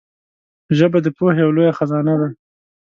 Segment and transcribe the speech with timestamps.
[0.77, 2.27] ژبه د پوهې یو لوی خزانه ده